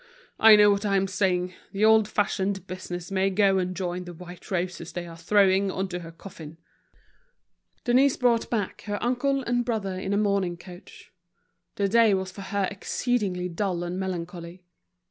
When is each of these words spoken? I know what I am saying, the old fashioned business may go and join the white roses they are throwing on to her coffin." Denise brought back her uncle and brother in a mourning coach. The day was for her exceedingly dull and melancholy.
I 0.39 0.55
know 0.55 0.71
what 0.71 0.83
I 0.83 0.95
am 0.95 1.05
saying, 1.05 1.53
the 1.71 1.85
old 1.85 2.07
fashioned 2.07 2.65
business 2.65 3.11
may 3.11 3.29
go 3.29 3.59
and 3.59 3.75
join 3.75 4.05
the 4.05 4.15
white 4.15 4.49
roses 4.49 4.91
they 4.93 5.05
are 5.05 5.15
throwing 5.15 5.69
on 5.69 5.89
to 5.89 5.99
her 5.99 6.11
coffin." 6.11 6.57
Denise 7.83 8.17
brought 8.17 8.49
back 8.49 8.81
her 8.87 8.97
uncle 9.03 9.43
and 9.43 9.63
brother 9.63 9.93
in 9.93 10.11
a 10.11 10.17
mourning 10.17 10.57
coach. 10.57 11.11
The 11.75 11.87
day 11.87 12.15
was 12.15 12.31
for 12.31 12.41
her 12.41 12.67
exceedingly 12.71 13.47
dull 13.47 13.83
and 13.83 13.99
melancholy. 13.99 14.63